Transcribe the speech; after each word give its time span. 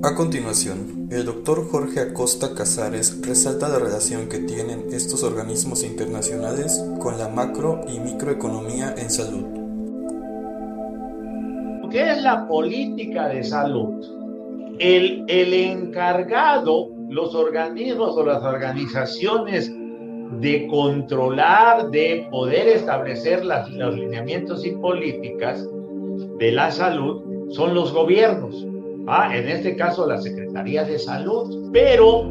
A 0.00 0.14
continuación, 0.14 1.08
el 1.10 1.24
doctor 1.24 1.68
Jorge 1.68 1.98
Acosta 1.98 2.54
Casares 2.54 3.20
resalta 3.20 3.68
la 3.68 3.80
relación 3.80 4.28
que 4.28 4.38
tienen 4.38 4.84
estos 4.92 5.24
organismos 5.24 5.82
internacionales 5.82 6.80
con 7.00 7.18
la 7.18 7.28
macro 7.28 7.80
y 7.88 7.98
microeconomía 7.98 8.94
en 8.96 9.10
salud. 9.10 9.44
¿Qué 11.90 12.12
es 12.12 12.22
la 12.22 12.46
política 12.46 13.26
de 13.26 13.42
salud? 13.42 14.04
El, 14.78 15.24
el 15.26 15.52
encargado, 15.52 16.90
los 17.08 17.34
organismos 17.34 18.16
o 18.16 18.24
las 18.24 18.44
organizaciones 18.44 19.68
de 20.40 20.68
controlar, 20.68 21.90
de 21.90 22.28
poder 22.30 22.68
establecer 22.68 23.44
las, 23.44 23.68
los 23.70 23.96
lineamientos 23.96 24.64
y 24.64 24.70
políticas 24.70 25.68
de 26.38 26.52
la 26.52 26.70
salud 26.70 27.50
son 27.50 27.74
los 27.74 27.92
gobiernos. 27.92 28.64
Ah, 29.10 29.34
en 29.34 29.48
este 29.48 29.74
caso 29.74 30.06
la 30.06 30.18
Secretaría 30.18 30.84
de 30.84 30.98
Salud, 30.98 31.70
pero 31.72 32.30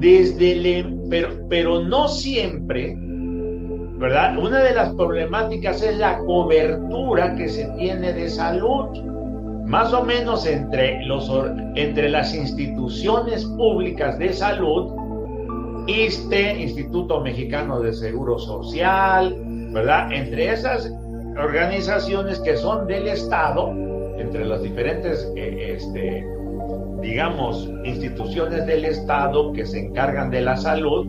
desde 0.00 0.78
el, 0.80 0.98
pero, 1.08 1.28
pero 1.48 1.84
no 1.84 2.08
siempre, 2.08 2.96
¿verdad? 2.98 4.36
Una 4.36 4.58
de 4.64 4.74
las 4.74 4.92
problemáticas 4.94 5.80
es 5.80 5.96
la 5.96 6.18
cobertura 6.18 7.36
que 7.36 7.48
se 7.48 7.66
tiene 7.78 8.12
de 8.12 8.28
salud, 8.28 9.00
más 9.64 9.92
o 9.92 10.02
menos 10.02 10.44
entre, 10.44 11.04
los, 11.06 11.30
entre 11.76 12.08
las 12.08 12.34
instituciones 12.34 13.44
públicas 13.44 14.18
de 14.18 14.32
salud, 14.32 14.92
ISTE, 15.86 16.60
Instituto 16.60 17.20
Mexicano 17.20 17.78
de 17.78 17.92
Seguro 17.92 18.40
Social, 18.40 19.36
¿verdad? 19.70 20.12
Entre 20.12 20.50
esas 20.50 20.92
organizaciones 21.40 22.40
que 22.40 22.56
son 22.56 22.88
del 22.88 23.06
Estado, 23.06 23.72
entre 24.18 24.44
las 24.44 24.62
diferentes, 24.62 25.30
eh, 25.36 25.74
este, 25.76 26.26
digamos, 27.00 27.68
instituciones 27.84 28.66
del 28.66 28.84
Estado 28.84 29.52
que 29.52 29.64
se 29.64 29.86
encargan 29.86 30.30
de 30.30 30.42
la 30.42 30.56
salud, 30.56 31.06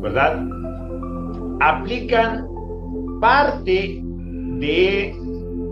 ¿verdad? 0.00 0.44
Aplican 1.60 2.46
parte 3.20 4.00
de, 4.02 5.14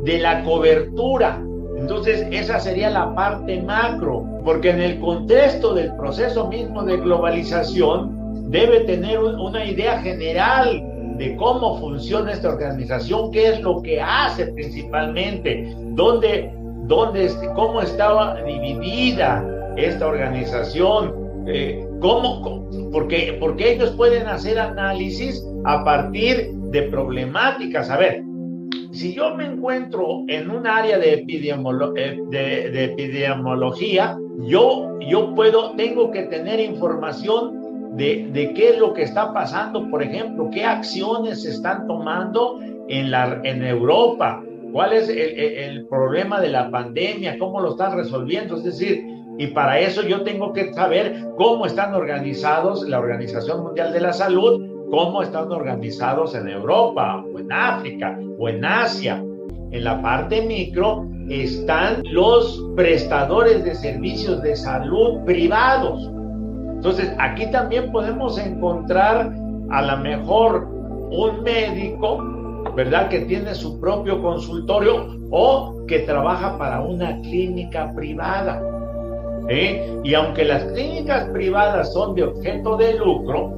de 0.05 0.19
la 0.19 0.43
cobertura. 0.45 1.43
Entonces, 1.77 2.27
esa 2.31 2.59
sería 2.59 2.91
la 2.91 3.15
parte 3.15 3.63
macro, 3.63 4.25
porque 4.45 4.71
en 4.71 4.81
el 4.81 4.99
contexto 4.99 5.75
del 5.75 5.95
proceso 5.97 6.49
mismo 6.49 6.83
de 6.83 6.97
globalización, 6.97 8.19
debe 8.51 8.81
tener 8.81 9.19
una 9.19 9.65
idea 9.65 10.01
general 10.01 10.83
de 11.19 11.37
cómo 11.37 11.79
funciona 11.79 12.33
esta 12.33 12.49
organización, 12.49 13.31
qué 13.33 13.49
es 13.49 13.61
lo 13.61 13.83
que 13.83 14.01
hace 14.01 14.47
principalmente, 14.53 15.75
dónde 15.91 16.53
dónde, 16.89 17.31
cómo 17.55 17.81
estaba 17.83 18.43
dividida 18.43 19.45
esta 19.77 20.09
organización, 20.09 21.15
eh, 21.47 21.87
cómo, 22.01 22.69
porque, 22.93 23.37
porque 23.39 23.75
ellos 23.75 23.93
pueden 23.93 24.27
hacer 24.27 24.59
análisis 24.59 25.45
a 25.65 25.85
partir 25.85 26.51
de 26.71 26.83
problemáticas. 26.83 27.91
A 27.91 27.97
ver, 27.97 28.23
si 28.93 29.15
yo 29.15 29.35
me 29.35 29.47
encuentro 29.47 30.25
en 30.29 30.51
un 30.51 30.67
área 30.67 30.99
de, 30.99 31.25
eh, 31.27 32.19
de, 32.31 32.85
epidemiología, 32.85 34.19
yo, 34.41 34.99
yo 35.01 35.35
puedo, 35.35 35.73
tengo 35.73 36.11
que 36.11 36.23
tener 36.25 36.59
información 36.59 37.97
de, 37.97 38.29
de, 38.33 38.53
qué 38.55 38.71
es 38.71 38.79
lo 38.79 38.95
que 38.95 39.03
está 39.03 39.33
pasando, 39.33 39.89
por 39.91 40.03
ejemplo, 40.03 40.49
qué 40.51 40.65
acciones 40.65 41.43
se 41.43 41.51
están 41.51 41.87
tomando 41.87 42.61
en, 42.89 43.11
la, 43.11 43.41
en 43.45 43.63
Europa, 43.63 44.43
cuál 44.73 44.93
es 44.93 45.09
el, 45.09 45.87
problema 45.89 46.41
de 46.41 46.49
la 46.49 46.71
pandemia, 46.71 47.39
cómo 47.39 47.61
lo 47.61 47.71
están 47.71 47.97
resolviendo, 47.97 48.57
es 48.57 48.65
decir, 48.65 49.05
y 49.39 49.49
para 49.49 49.79
eso 49.79 50.03
yo 50.03 50.23
tengo 50.23 50.53
que 50.53 50.73
saber 50.73 51.25
cómo 51.37 51.67
están 51.67 51.95
organizados 51.95 52.87
la 52.89 52.99
Organización 52.99 53.63
Mundial 53.63 53.93
de 53.93 54.01
la 54.01 54.13
Salud, 54.13 54.67
cómo 54.91 55.23
están 55.23 55.51
organizados 55.53 56.35
en 56.35 56.49
Europa 56.49 57.25
o 57.33 57.39
en 57.39 57.53
África 57.53 58.19
o 58.39 58.49
en 58.49 58.65
Asia. 58.65 59.23
En 59.71 59.85
la 59.85 60.03
parte 60.03 60.43
micro 60.43 61.07
están 61.29 62.03
los 62.11 62.67
prestadores 62.75 63.65
de 63.65 63.75
servicios 63.75 64.43
de 64.43 64.57
salud 64.57 65.25
privados. 65.25 66.11
Entonces, 66.75 67.13
aquí 67.19 67.51
también 67.51 67.93
podemos 67.93 68.39
encontrar 68.39 69.33
a 69.71 69.83
lo 69.83 69.97
mejor 69.99 70.69
un 71.11 71.43
médico 71.43 72.38
¿verdad? 72.75 73.09
Que 73.09 73.21
tiene 73.21 73.55
su 73.55 73.81
propio 73.81 74.23
consultorio 74.23 75.19
o 75.31 75.85
que 75.87 76.01
trabaja 76.01 76.57
para 76.59 76.81
una 76.81 77.21
clínica 77.23 77.93
privada. 77.95 78.63
¿eh? 79.49 79.99
Y 80.05 80.15
aunque 80.15 80.45
las 80.45 80.65
clínicas 80.65 81.29
privadas 81.31 81.93
son 81.93 82.15
de 82.15 82.25
objeto 82.25 82.77
de 82.77 82.95
lucro, 82.95 83.55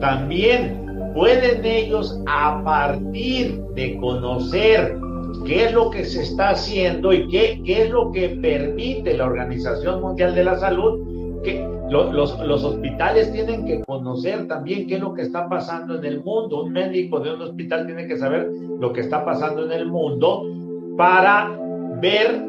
también 0.00 1.12
pueden 1.14 1.64
ellos 1.64 2.18
a 2.26 2.62
partir 2.64 3.60
de 3.74 3.96
conocer 3.98 4.96
qué 5.44 5.66
es 5.66 5.72
lo 5.72 5.90
que 5.90 6.04
se 6.04 6.22
está 6.22 6.50
haciendo 6.50 7.12
y 7.12 7.28
qué, 7.28 7.60
qué 7.64 7.82
es 7.84 7.90
lo 7.90 8.10
que 8.12 8.30
permite 8.30 9.16
la 9.16 9.26
Organización 9.26 10.00
Mundial 10.00 10.34
de 10.34 10.44
la 10.44 10.58
Salud, 10.58 11.42
que 11.42 11.66
los, 11.90 12.64
hospitales 12.64 13.32
tienen 13.32 13.64
que 13.66 13.80
conocer 13.80 14.46
también 14.46 14.86
qué 14.86 14.94
es 14.94 15.00
lo 15.00 15.12
que 15.12 15.22
está 15.22 15.48
pasando 15.48 15.96
en 15.98 16.04
el 16.04 16.22
mundo. 16.22 16.62
Un 16.62 16.72
médico 16.72 17.20
de 17.20 17.34
un 17.34 17.42
hospital 17.42 17.86
tiene 17.86 18.06
que 18.06 18.16
saber 18.16 18.48
lo 18.78 18.92
que 18.92 19.00
está 19.00 19.24
pasando 19.24 19.64
en 19.64 19.72
el 19.72 19.86
mundo 19.86 20.44
para 20.96 21.58
ver 22.00 22.42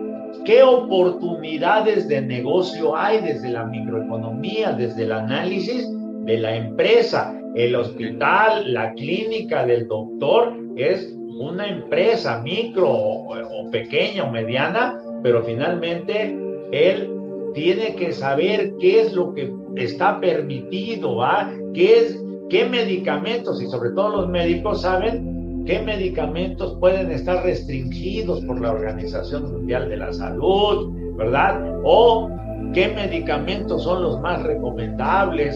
qué 0.45 0.63
oportunidades 0.63 2.07
de 2.07 2.21
negocio 2.21 2.95
hay 2.95 3.21
desde 3.21 3.49
la 3.49 3.65
microeconomía, 3.65 4.73
desde 4.73 5.03
el 5.03 5.11
análisis 5.11 5.89
de 6.25 6.37
la 6.37 6.55
empresa. 6.55 7.35
El 7.55 7.75
hospital, 7.75 8.73
la 8.73 8.93
clínica 8.93 9.65
del 9.65 9.87
doctor 9.87 10.53
es 10.77 11.15
una 11.37 11.67
empresa 11.67 12.41
micro 12.43 12.89
o, 12.89 13.71
pequeña 13.71 14.25
o 14.25 14.31
mediana, 14.31 14.99
pero 15.23 15.41
finalmente 15.43 16.37
él 16.71 17.20
tiene 17.53 17.95
que 17.95 18.11
saber 18.11 18.73
qué 18.79 19.01
es 19.01 19.13
lo 19.13 19.33
que 19.33 19.51
está 19.75 20.19
permitido, 20.19 21.17
¿va? 21.17 21.51
¿Qué, 21.73 21.99
es, 21.99 22.23
qué 22.49 22.65
medicamentos, 22.65 23.61
y 23.61 23.67
sobre 23.67 23.91
todo 23.91 24.21
los 24.21 24.29
médicos 24.29 24.81
saben 24.81 25.63
qué 25.65 25.79
medicamentos 25.79 26.77
pueden 26.79 27.11
estar 27.11 27.43
restringidos 27.43 28.41
por 28.45 28.59
la 28.59 28.71
Organización 28.71 29.51
Mundial 29.51 29.89
de 29.89 29.97
la 29.97 30.11
Salud, 30.13 30.91
¿verdad? 31.17 31.79
O 31.83 32.29
qué 32.73 32.87
medicamentos 32.89 33.83
son 33.83 34.03
los 34.03 34.19
más 34.21 34.41
recomendables 34.43 35.55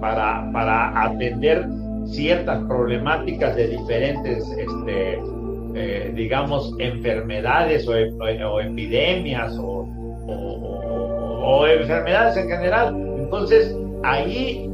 para, 0.00 0.50
para 0.52 1.04
atender 1.04 1.66
ciertas 2.06 2.64
problemáticas 2.64 3.56
de 3.56 3.68
diferentes, 3.68 4.48
este, 4.50 5.18
eh, 5.74 6.12
digamos, 6.14 6.74
enfermedades 6.78 7.86
o, 7.88 7.92
o 7.92 8.60
epidemias 8.60 9.56
o, 9.58 9.85
o 11.46 11.66
enfermedades 11.66 12.36
en 12.36 12.48
general. 12.48 12.96
Entonces, 13.18 13.74
ahí, 14.02 14.68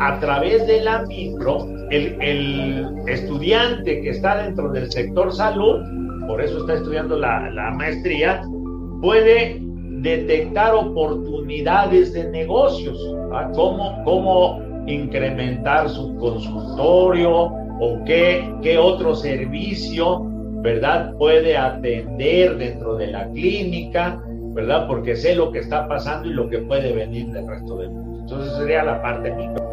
a 0.00 0.20
través 0.20 0.66
de 0.66 0.82
la 0.82 1.02
micro, 1.06 1.66
el, 1.90 2.16
el 2.20 2.86
estudiante 3.06 4.00
que 4.02 4.10
está 4.10 4.42
dentro 4.42 4.70
del 4.70 4.90
sector 4.92 5.32
salud, 5.32 5.80
por 6.26 6.42
eso 6.42 6.58
está 6.58 6.74
estudiando 6.74 7.18
la, 7.18 7.50
la 7.50 7.70
maestría, 7.70 8.42
puede 9.00 9.58
detectar 10.02 10.74
oportunidades 10.74 12.12
de 12.12 12.30
negocios, 12.30 12.98
cómo, 13.54 14.04
cómo 14.04 14.62
incrementar 14.86 15.88
su 15.88 16.14
consultorio 16.16 17.50
o 17.80 18.04
qué, 18.04 18.44
qué 18.62 18.76
otro 18.76 19.14
servicio, 19.14 20.22
¿verdad? 20.62 21.14
Puede 21.18 21.56
atender 21.56 22.56
dentro 22.58 22.96
de 22.96 23.08
la 23.08 23.28
clínica, 23.30 24.22
¿verdad? 24.58 24.88
Porque 24.88 25.14
sé 25.14 25.36
lo 25.36 25.52
que 25.52 25.60
está 25.60 25.86
pasando 25.86 26.28
y 26.28 26.32
lo 26.32 26.48
que 26.48 26.58
puede 26.58 26.92
venir 26.92 27.28
del 27.28 27.46
resto 27.46 27.76
del 27.76 27.90
mundo. 27.90 28.18
Entonces 28.18 28.56
sería 28.56 28.82
la 28.82 29.00
parte 29.00 29.30
micro. 29.30 29.67